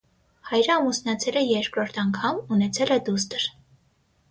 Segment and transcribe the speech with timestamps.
[0.51, 3.49] Հայրը ամուսնացել է երկրորդ անգամ, ունեցել է դուստր։